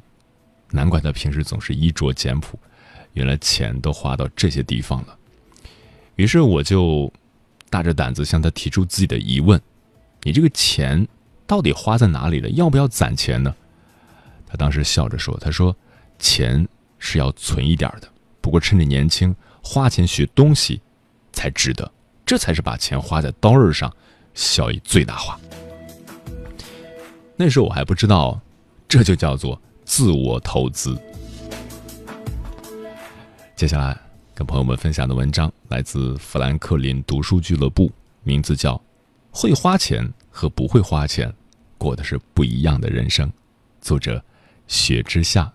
[0.71, 2.57] 难怪他平时总是衣着简朴，
[3.13, 5.19] 原来钱都花到这些地方了。
[6.17, 7.13] 于是我就
[7.71, 9.61] 大着胆子向他提出自己的疑问
[10.23, 11.07] ：“你这个钱
[11.47, 12.49] 到底花在哪里了？
[12.51, 13.55] 要不要攒钱呢？”
[14.47, 15.75] 他当时笑着说：“他说，
[16.19, 16.67] 钱
[16.99, 18.09] 是要存一点的，
[18.41, 20.81] 不过趁着年轻。”花钱学东西，
[21.33, 21.89] 才值得，
[22.27, 23.95] 这才是把钱花在刀刃上，
[24.35, 25.39] 效益最大化。
[27.37, 28.41] 那时候我还不知道，
[28.89, 31.01] 这就叫做自我投资。
[33.63, 33.97] 接下来
[34.35, 37.93] 跟朋友们分享的文章来自富兰克林读书俱乐部，
[38.25, 38.75] 名字叫
[39.31, 41.33] 《会花钱和不会花钱，
[41.79, 43.29] 过的是不一样的人生》，
[43.81, 44.21] 作者
[44.67, 45.53] 雪之下。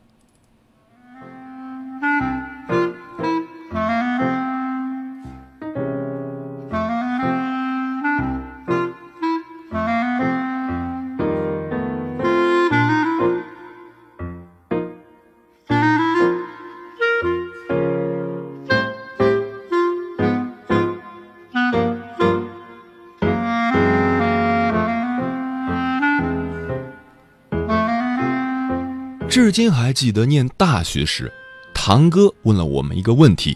[29.37, 31.31] 至今还记得念大学时，
[31.71, 33.55] 堂哥问了我们一个问题。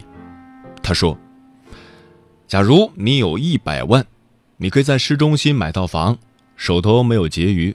[0.80, 1.18] 他说
[2.46, 4.06] ：“假如你有一百万，
[4.58, 6.16] 你可以在市中心买套房，
[6.54, 7.74] 手头没有结余；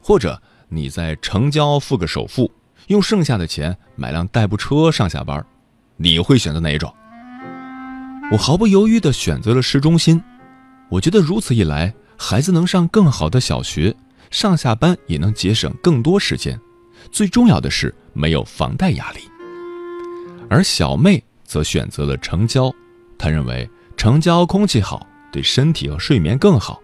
[0.00, 2.48] 或者你在城郊付个首付，
[2.86, 5.44] 用剩下的钱买辆代步车上下班，
[5.96, 6.94] 你会选择哪一种？”
[8.30, 10.22] 我毫不犹豫地选择了市中心。
[10.88, 13.96] 我觉得如此一来，孩子能上更好的小学，
[14.30, 16.56] 上下班也能节省更多时间。
[17.10, 19.20] 最重要的是没有房贷压力，
[20.48, 22.72] 而小妹则选择了城郊。
[23.18, 26.80] 她认为城郊空气好，对身体和睡眠更好，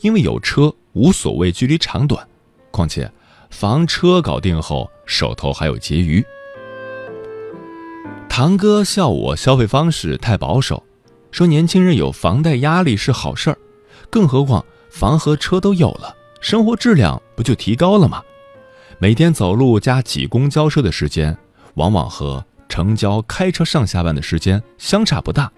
[0.00, 2.26] 因为有车无所谓距离长短。
[2.70, 3.10] 况且
[3.50, 6.24] 房车搞定后，手头还有结余。
[8.28, 10.82] 堂哥笑我消费方式太保守，
[11.30, 13.58] 说年轻人有房贷压力是好事儿，
[14.10, 18.22] 更何况房和车都有了，生活质量不就提高了吗？
[19.04, 21.36] 每天走路加挤公交车的时间，
[21.74, 25.52] 往往和城郊开车上下班的时间相差不大。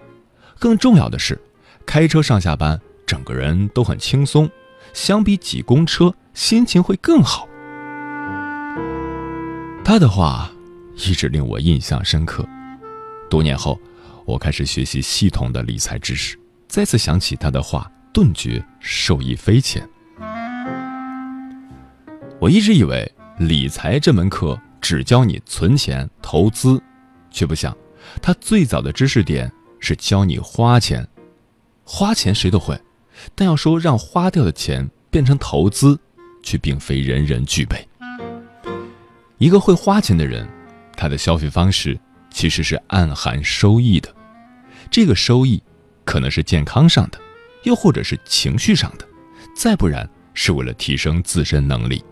[0.59, 1.41] 更重要的是，
[1.85, 4.49] 开车上下班，整个人都很轻松，
[4.91, 7.47] 相比挤公车，心情会更好。
[9.81, 10.51] 他的话
[10.97, 12.45] 一直令我印象深刻。
[13.29, 13.79] 多年后，
[14.25, 19.89] 我开始学习系统的理财知识，再次想起他的话，顿觉受益匪浅。
[22.41, 23.09] 我一直以为。
[23.37, 26.81] 理财这门课只教你存钱、投资，
[27.29, 27.75] 却不想，
[28.19, 31.07] 他最早的知识点是教你花钱。
[31.83, 32.79] 花钱谁都会，
[33.35, 35.99] 但要说让花掉的钱变成投资，
[36.41, 37.87] 却并非人人具备。
[39.37, 40.47] 一个会花钱的人，
[40.95, 41.99] 他的消费方式
[42.31, 44.11] 其实是暗含收益的。
[44.89, 45.61] 这个收益
[46.03, 47.19] 可能是健康上的，
[47.65, 49.07] 又或者是情绪上的，
[49.55, 52.03] 再不然是为了提升自身能力。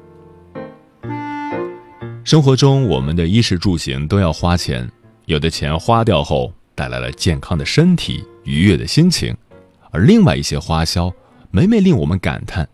[2.26, 4.90] 生活中，我们的衣食住行都要花钱，
[5.26, 9.38] 有的钱花掉后带来了健康的身体、愉悦的心情，
[9.92, 11.14] 而另外一些花销，
[11.52, 12.68] 每每令我们感叹：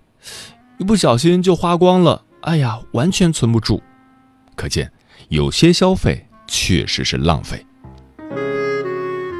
[0.78, 3.84] 一不小心就花光了，哎呀，完全存不住。
[4.56, 4.90] 可见，
[5.28, 7.66] 有些消费确实是浪费。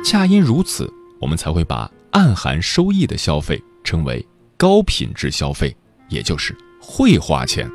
[0.04, 5.74] 恰因如此，我们才会把暗含收益的消费称为高品质消费，
[6.10, 7.72] 也就是会花钱。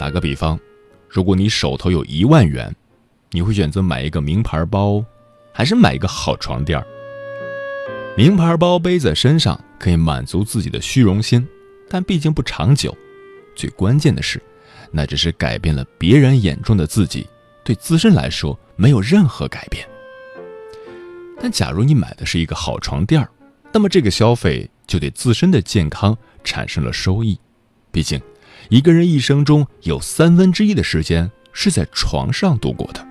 [0.00, 0.58] 打个比方，
[1.10, 2.74] 如果你手头有一万元，
[3.32, 5.04] 你会选择买一个名牌包，
[5.52, 6.82] 还是买一个好床垫？
[8.16, 11.46] 名牌包背在身上可以满足自己的虚荣心，
[11.86, 12.96] 但毕竟不长久。
[13.54, 14.42] 最关键的是，
[14.90, 17.28] 那只是改变了别人眼中的自己，
[17.62, 19.86] 对自身来说没有任何改变。
[21.38, 23.28] 但假如你买的是一个好床垫，
[23.70, 27.38] 那么这个消费就对自身的健康产生了收益，
[27.92, 28.18] 毕竟。
[28.70, 33.04] 一个人一生中有三分之一的时间是在床上度过的。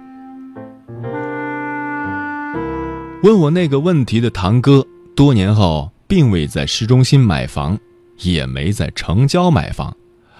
[3.22, 7.78] 问我那个问题的堂哥，多年后并未在市中心买房，
[8.20, 9.94] 也没在城郊买房，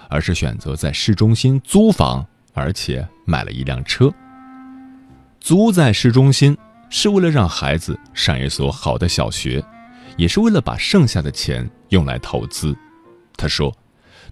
[0.08, 4.10] 而是选择在市中心租房，而且买了一辆车。
[5.38, 6.56] 租在市中心
[6.88, 9.62] 是为了让孩子上一所好的小学，
[10.16, 12.74] 也是为了把剩下的钱用来投资。
[13.36, 13.70] 他说。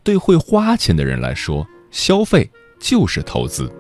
[0.09, 2.51] 对会花钱的人来说，消费
[2.81, 3.71] 就是投资。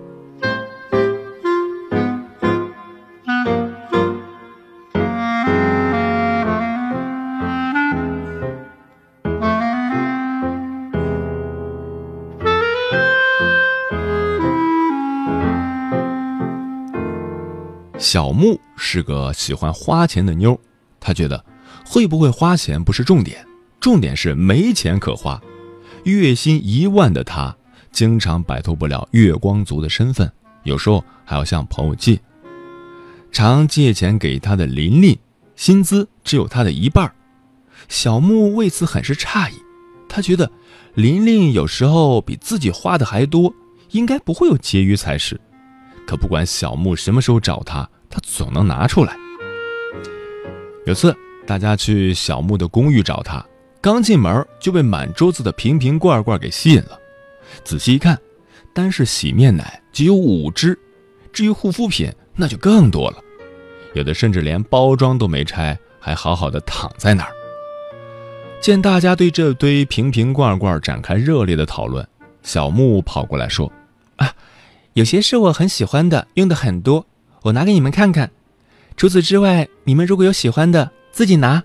[17.99, 20.61] 小木是个喜欢花钱的妞，
[21.01, 21.43] 她觉得
[21.87, 23.43] 会不会花钱不是重点，
[23.81, 25.41] 重点是没钱可花。
[26.09, 27.55] 月薪一万的她，
[27.93, 30.31] 经常摆脱不了月光族的身份，
[30.65, 32.19] 有时候还要向朋友借。
[33.31, 35.17] 常借钱给她的琳琳，
[35.55, 37.13] 薪资只有她的一半
[37.89, 39.55] 小木为此很是诧异，
[40.09, 40.51] 他觉得
[40.95, 43.55] 琳琳有时候比自己花的还多，
[43.91, 45.41] 应该不会有结余才是。
[46.07, 49.17] 可不管小木什么时候找他，他总能拿出来。
[50.87, 51.15] 有次
[51.47, 53.45] 大家去小木的公寓找他，
[53.81, 56.99] 刚进门就被满桌子的瓶瓶罐罐给吸引了。
[57.65, 58.19] 仔细一看，
[58.73, 60.79] 单是洗面奶就有五支，
[61.33, 63.19] 至于护肤品那就更多了，
[63.95, 67.33] 有的甚至连包装都没拆，还好好的躺在那儿。
[68.61, 72.07] 见大家对这堆瓶瓶罐罐展开热烈的讨论，
[72.43, 73.73] 小木跑过来说
[74.17, 74.33] ：“啊。”
[74.95, 77.07] 有些是我很喜欢的，用的很多，
[77.43, 78.29] 我拿给你们看看。
[78.97, 81.63] 除此之外，你们如果有喜欢的，自己拿。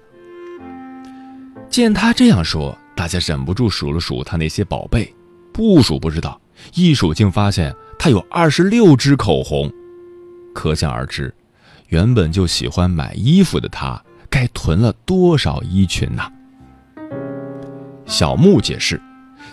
[1.73, 5.11] 见他这样说，大家忍不住数了数他那些宝贝，
[5.51, 6.39] 不数不知道，
[6.75, 9.73] 一数竟发现他有二十六支口红。
[10.53, 11.33] 可想而知，
[11.87, 13.99] 原本就喜欢买衣服的他，
[14.29, 16.31] 该囤了多少衣裙呐？
[18.05, 19.01] 小木解释，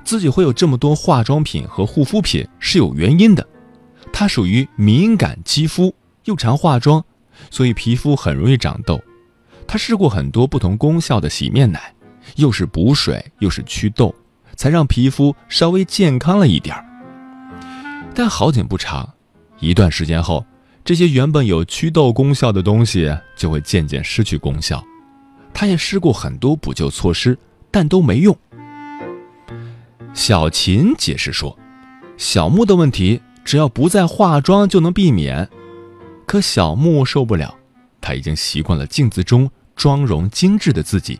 [0.04, 3.48] 自己会有这么多化妆品和护肤品是有原因的。
[4.12, 5.94] 她属于敏感肌肤，
[6.24, 7.02] 又常化妆，
[7.50, 9.00] 所以皮肤很容易长痘。
[9.66, 11.94] 她试过很多不同功效的洗面奶，
[12.36, 14.14] 又是补水又是祛痘，
[14.56, 16.84] 才让皮肤稍微健康了一点儿。
[18.14, 19.08] 但好景不长，
[19.58, 20.44] 一段时间后，
[20.84, 24.84] 这些原本有祛痘功效的东西就会渐渐失去功效。
[25.52, 27.38] 他也试过很多补救措施，
[27.70, 28.36] 但都没用。
[30.14, 31.56] 小琴解释说
[32.18, 35.48] ：“小木的问题。”只要不再化妆就能避免，
[36.26, 37.52] 可小木受不了，
[38.00, 41.18] 他已经习惯了镜子中妆容精致的自己，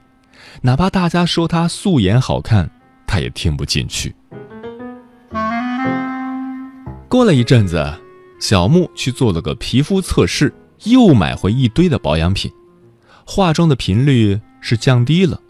[0.63, 2.71] 哪怕大家说她素颜好看，
[3.07, 4.15] 她也听不进去。
[7.09, 7.85] 过了一阵子，
[8.39, 10.53] 小木去做了个皮肤测试，
[10.85, 12.51] 又买回一堆的保养品，
[13.27, 15.41] 化妆的频率是降低了，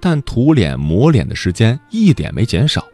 [0.00, 2.86] 但涂脸抹脸的时间一点没减少。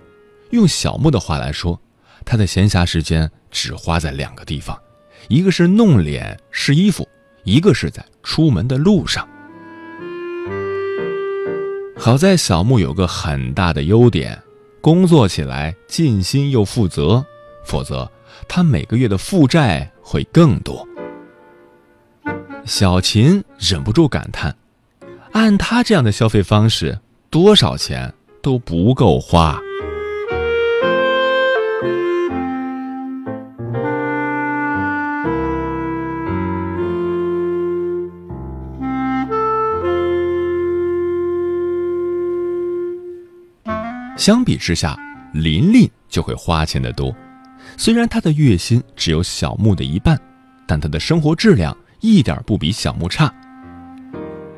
[0.51, 1.81] 用小木的话来说。
[2.25, 4.77] 他的闲暇时间只花在两个地方，
[5.29, 7.07] 一个是弄脸试衣服，
[7.45, 9.29] 一个是在出门的路上。
[11.99, 14.41] 好在小木有个很大的优点，
[14.81, 17.25] 工作起来尽心又负责，
[17.65, 18.11] 否则
[18.47, 20.87] 他每个月的负债会更多。
[22.65, 24.55] 小琴忍不住感叹：
[25.33, 26.99] 按他这样的消费方式，
[27.31, 29.59] 多少钱都不够花。
[44.27, 44.99] 相比之下，
[45.33, 47.15] 琳琳就会花钱的多。
[47.77, 50.21] 虽然她的月薪只有小木的一半，
[50.67, 53.33] 但她的生活质量一点不比小木差。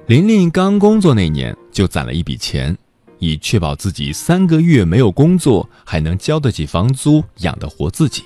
[0.06, 2.74] 琳琳刚工作那年就攒了一笔钱，
[3.18, 8.22] 以确保自己三个月没有工作还能交得起房租，养得活自己。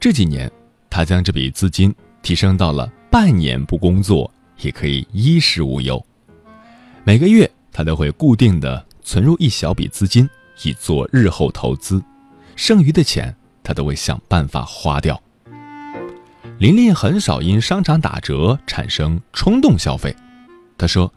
[0.00, 0.50] 这几年，
[0.88, 4.32] 她将这笔资金提升到了半年不工作
[4.62, 6.02] 也可以衣食无忧。
[7.04, 8.87] 每个月，她都会固定的。
[9.08, 10.28] 存入一小笔资金，
[10.64, 12.02] 以做日后投资，
[12.56, 15.18] 剩余的钱他都会想办法花掉。
[16.58, 20.14] 琳琳很少因商场打折产生冲动消费，
[20.76, 21.10] 她说：“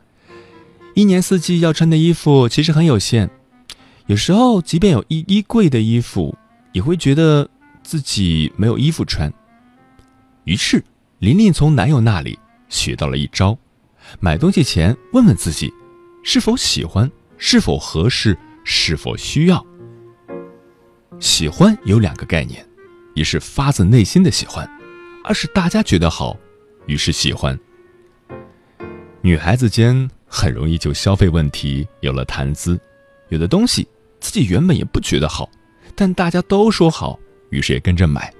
[0.95, 3.29] 一年四季要穿的衣服其实很有限，
[4.05, 6.33] 有时候即便有一衣柜的衣服，
[6.71, 7.49] 也会觉得
[7.83, 9.29] 自己没有衣服穿。”
[10.45, 10.81] 于是，
[11.19, 12.39] 琳琳从男友那里
[12.69, 13.57] 学到了一招：
[14.21, 15.73] 买东西前问问自己，
[16.23, 17.11] 是否喜欢。
[17.43, 18.37] 是否合适？
[18.63, 19.65] 是否需要？
[21.19, 22.63] 喜欢有两个概念，
[23.15, 24.69] 一是发自内心的喜欢，
[25.23, 26.37] 二是大家觉得好，
[26.85, 27.59] 于是喜欢。
[29.21, 32.79] 女孩子间很容易就消费问题有了谈资，
[33.29, 33.87] 有的东西
[34.19, 35.49] 自己原本也不觉得好，
[35.95, 37.19] 但大家都说好，
[37.49, 38.31] 于是也跟着买。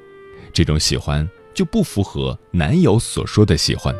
[0.53, 3.95] 这种喜欢就不符合男友所说的喜欢。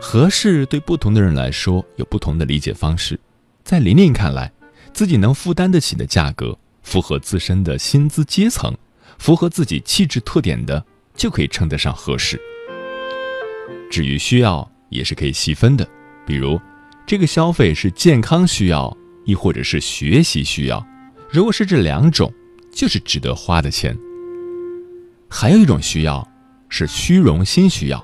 [0.00, 3.18] 合适对不同的人来说有不同的理解方式。
[3.66, 4.52] 在琳琳看来，
[4.92, 8.72] 自己能负担得起的价格，符合自身的薪资阶层，
[9.18, 10.86] 符合自己气质特点的，
[11.16, 12.40] 就可以称得上合适。
[13.90, 15.84] 至于需要，也是可以细分的，
[16.24, 16.60] 比如，
[17.04, 20.86] 这个消费是健康需要，亦或者是学习需要。
[21.28, 22.32] 如果是这两种，
[22.72, 23.98] 就是值得花的钱。
[25.28, 26.24] 还有一种需要，
[26.68, 28.00] 是虚荣心需要，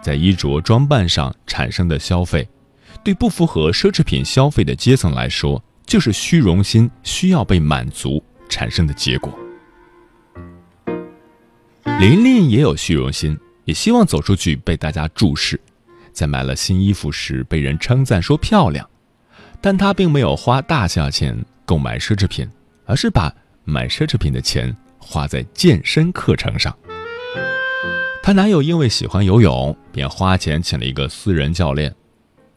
[0.00, 2.48] 在衣着装扮上产生的消费，
[3.02, 9.32] 对不符合奢侈品消费的阶层来说，就是虚荣心需要被满足产生的结果。
[11.98, 15.60] 琳琳也有虚荣心，也希望走出去被大家注视，
[16.12, 18.88] 在买了新衣服时被人称赞说漂亮，
[19.60, 22.48] 但她并没有花大价钱购买奢侈品，
[22.86, 23.32] 而是把
[23.64, 26.76] 买奢侈品的钱花在健身课程上。
[28.22, 31.92] 她男友因为喜欢游泳，便花钱请了一个私人教练，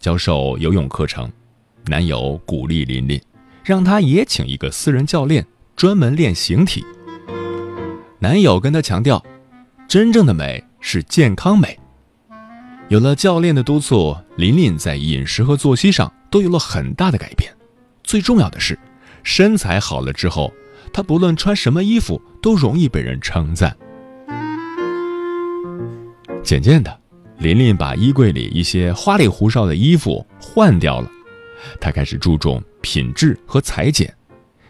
[0.06, 1.28] 教授游泳课程。
[1.88, 3.20] 男友鼓励琳琳，
[3.64, 5.44] 让她也请一个私人教练，
[5.76, 6.86] 专门练形体。
[8.20, 9.26] 男友跟她强调，
[9.88, 11.80] 真正的美是健康美。
[12.88, 17.52] 有了教练的督促，琳琳在饮食和作息上都有了很大的改变。
[18.04, 18.78] 最重要的是，
[19.24, 20.54] 身材好了之后，
[20.94, 23.76] 她不论穿什么衣服都容易被人称赞。
[26.44, 26.96] 渐渐的，
[27.38, 31.10] 琳琳把衣柜里一些花里胡哨的衣服换掉了，
[31.80, 34.14] 她开始注重品质和裁剪，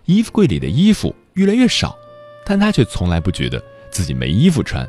[0.06, 1.96] 衣服柜里的衣服越来越少。
[2.46, 4.88] 但她却从来不觉得自己没衣服穿，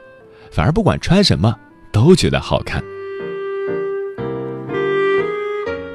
[0.51, 1.55] 反而不管穿什么
[1.93, 2.83] 都觉得好看。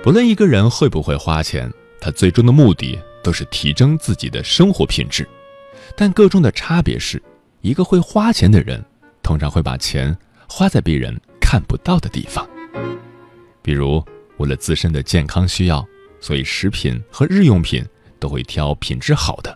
[0.03, 5.27] 不论一个人会不会花钱，他最终的目的都是提升自己的生活品质。
[5.95, 7.21] 但个中的差别是，
[7.61, 8.84] 一个会花钱的人，
[9.21, 10.17] 通常会把钱
[10.47, 11.15] 花在别人
[11.52, 12.47] 看不到的地方。
[13.62, 14.02] 比如，
[14.38, 15.86] 为了自身的健康需要，
[16.22, 17.86] 所以食品和日用品
[18.22, 19.52] 都会挑品质好的；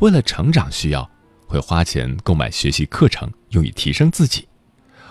[0.00, 1.08] 为了成长需要，
[1.46, 4.42] 会花钱购买学习课程，用以提升自己；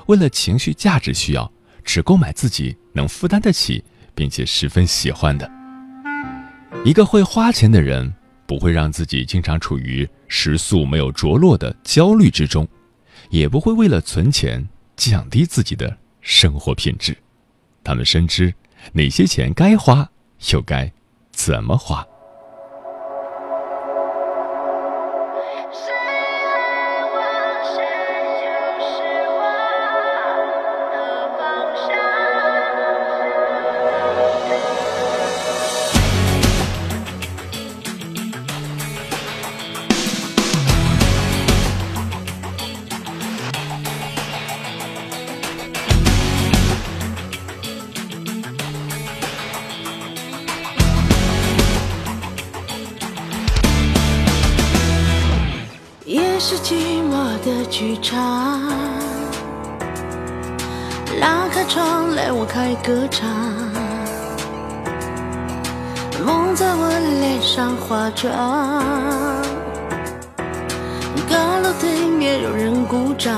[0.08, 1.50] 为了情绪价值需要，
[1.82, 3.82] 只购买自己能负担得起
[4.14, 5.50] 并且十分喜欢的。
[6.84, 8.14] 一个会花钱的人，
[8.46, 12.68] 不会让自己经常处于食宿没有着落的焦虑之中，
[13.30, 17.18] 也不会为了存钱降低自己的生活品质。
[17.84, 18.54] 他们深知
[18.94, 20.10] 哪些钱该花，
[20.52, 20.92] 又该
[21.32, 22.06] 怎么花。
[56.44, 56.74] 是寂
[57.04, 58.18] 寞的剧场，
[61.20, 63.30] 拉开窗帘，我开歌唱，
[66.26, 66.90] 梦在我
[67.22, 68.34] 脸上化妆，
[71.30, 73.32] 高楼对面有人鼓掌，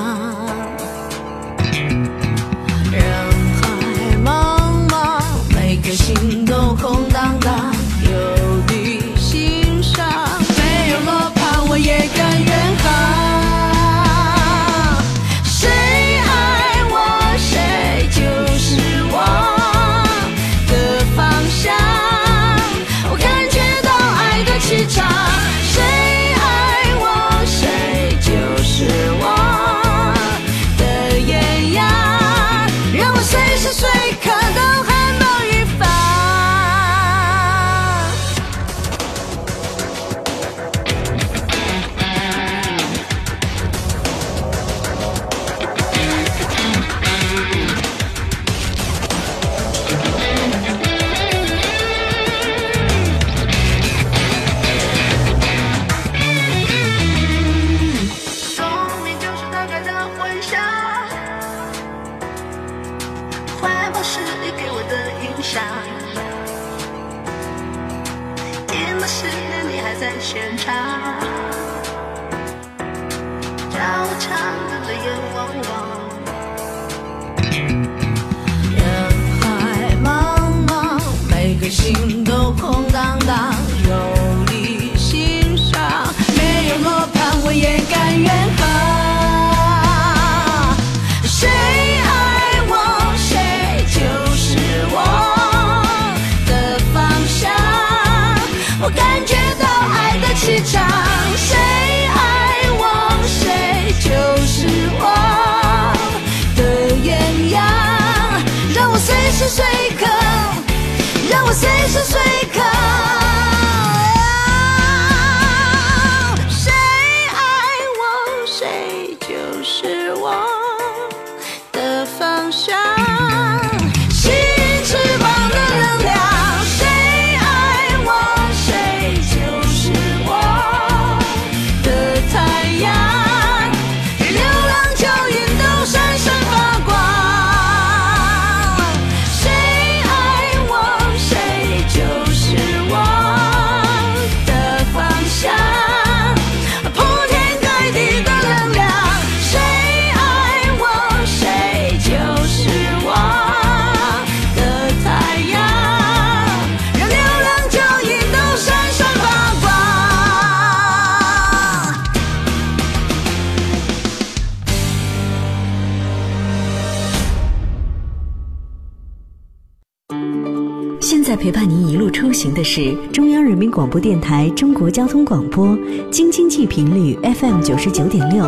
[172.54, 175.76] 行的是中央人民广播电台中国交通广播，
[176.12, 178.44] 京津冀频率 FM 九十九点六，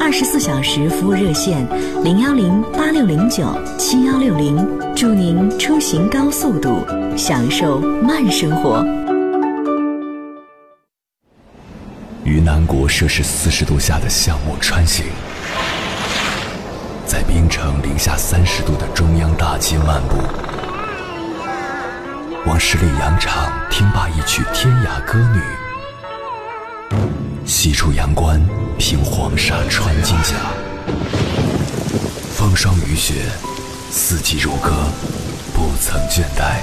[0.00, 1.68] 二十四小时服务热线
[2.02, 6.78] 零幺零八六零九七幺六零，祝您出行高速度，
[7.18, 8.82] 享受慢生活。
[12.24, 15.04] 于南国摄氏四十度下的项目穿行，
[17.04, 20.16] 在冰城零下三十度的中央大街漫步，
[22.46, 25.42] 往十里洋场听罢一曲天涯歌女，
[27.44, 28.40] 西出阳关
[28.78, 30.34] 凭黄沙穿金甲，
[32.34, 33.26] 风霜雨雪，
[33.90, 34.72] 四季如歌，
[35.52, 36.60] 不曾倦怠。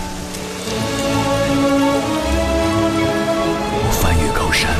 [3.79, 4.71] 我翻越高山，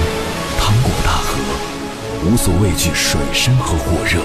[0.59, 1.37] 趟过大河，
[2.25, 4.19] 无所畏惧水深和火热，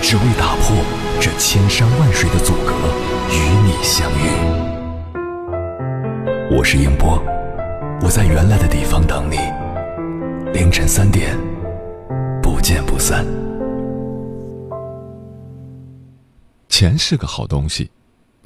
[0.00, 0.76] 只为打破
[1.20, 2.72] 这千山万水的阻隔，
[3.34, 4.71] 与你相遇。
[6.54, 7.18] 我是英波，
[8.02, 9.36] 我在原来的地方等你，
[10.52, 11.34] 凌晨三点，
[12.42, 13.24] 不见不散。
[16.68, 17.90] 钱是个好东西，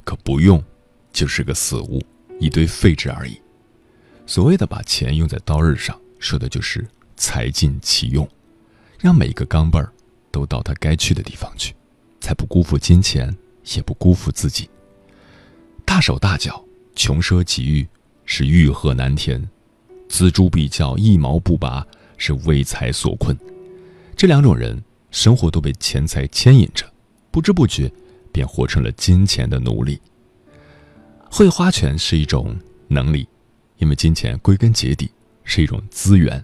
[0.05, 0.63] 可不用
[1.11, 2.01] 就是个死物，
[2.39, 3.37] 一堆废纸而已。
[4.25, 6.87] 所谓的把钱用在刀刃上，说的就是
[7.17, 8.25] 财尽其用，
[9.01, 9.91] 让每一个钢镚儿
[10.31, 11.75] 都到它该去的地方去，
[12.21, 13.37] 才不辜负金钱，
[13.75, 14.69] 也不辜负自己。
[15.83, 16.63] 大手大脚、
[16.95, 17.85] 穷奢极欲
[18.27, 19.49] 是欲壑难填，
[20.07, 21.83] 锱铢必较、一毛不拔
[22.17, 23.35] 是为财所困。
[24.15, 26.85] 这两种人生活都被钱财牵引着，
[27.31, 27.91] 不知不觉
[28.31, 29.99] 便活成了金钱的奴隶。
[31.31, 32.55] 会花钱是一种
[32.87, 33.27] 能力，
[33.77, 35.09] 因为金钱归根结底
[35.43, 36.43] 是一种资源，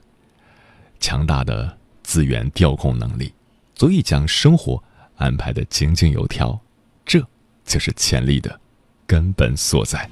[1.00, 3.34] 强大的资源调控能力，
[3.76, 4.82] 足以将生活
[5.18, 6.60] 安排的井井有条，
[7.06, 7.20] 这
[7.66, 8.60] 就是潜力的
[9.06, 10.10] 根本所在。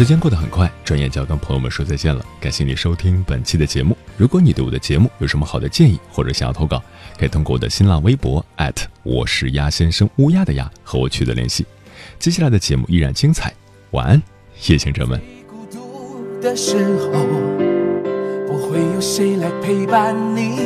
[0.00, 2.24] 时间过得很快，转眼就要跟朋友们说再见了。
[2.40, 3.94] 感谢你收听本期的节目。
[4.16, 6.82] 如果你对我的节目有什么好的建议，或者想要投稿，
[7.18, 8.42] 可以通过我的新浪微博
[9.02, 11.66] 我是鸭先生乌鸦的鸭和我取得联系。
[12.18, 13.52] 接下来的节目依然精彩，
[13.90, 14.22] 晚安，
[14.68, 15.20] 夜行者们。
[16.40, 17.12] 的时候，
[18.46, 20.56] 不会有谁来陪伴你；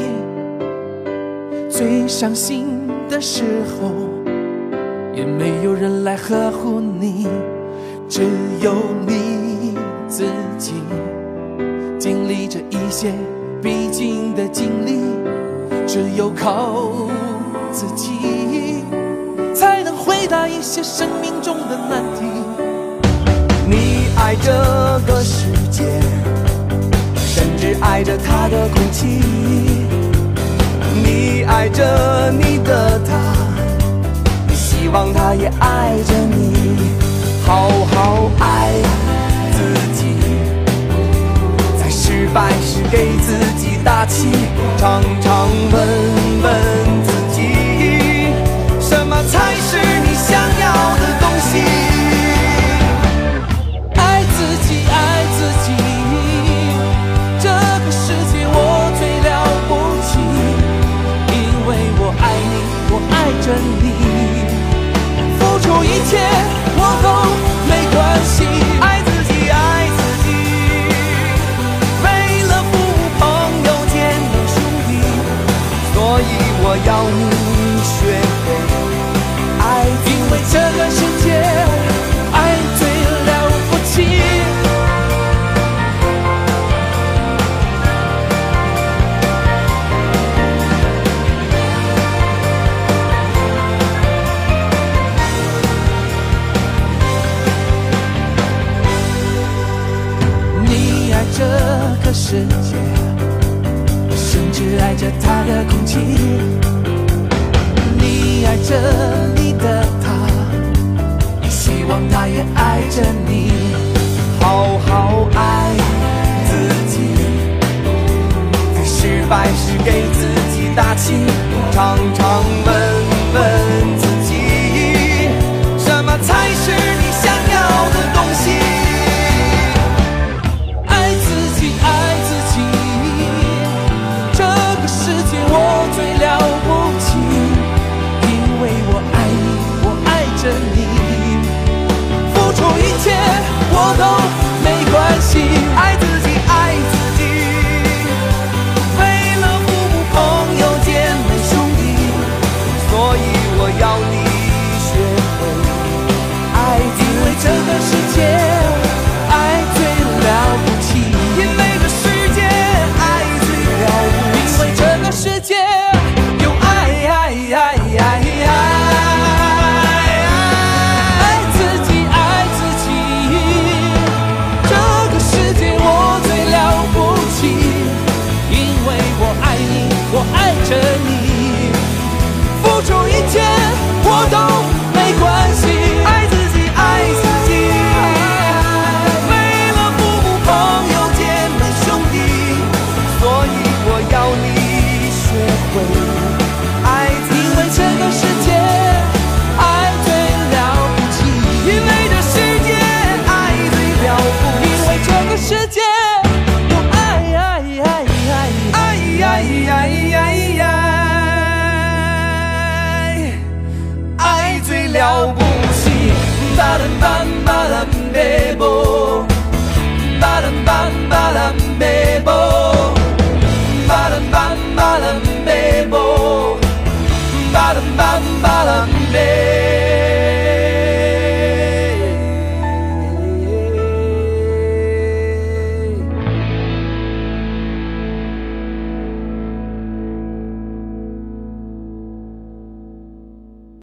[1.68, 3.91] 最伤心的时候，
[5.12, 7.26] 也没有人来呵护你。
[8.09, 8.23] 只
[8.61, 8.75] 有
[9.07, 9.77] 你
[10.09, 10.27] 自
[10.59, 10.75] 己
[11.99, 13.13] 经历着一些
[13.63, 15.01] 必经的经历，
[15.87, 16.93] 只有靠
[17.73, 18.85] 自己
[19.55, 22.25] 才能回答一些生命中的难题。
[23.67, 24.53] 你爱这
[25.07, 25.83] 个世界，
[27.17, 29.23] 甚至爱着它的空气。
[31.03, 33.19] 你爱着你的他，
[34.47, 37.04] 你希望他也爱着你。
[37.47, 38.73] 好好爱
[39.53, 39.59] 自
[39.93, 40.17] 己，
[41.79, 44.29] 在失败时给自己打气，
[44.79, 45.79] 常常问
[46.43, 46.54] 问